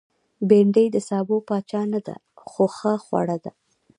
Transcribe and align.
بېنډۍ 0.49 0.87
د 0.91 0.97
سابو 1.09 1.35
پاچا 1.47 1.81
نه 1.93 1.99
ده، 2.05 2.15
خو 2.51 2.63
ښه 2.75 2.93
خوړه 3.03 3.37
ده 3.43 3.51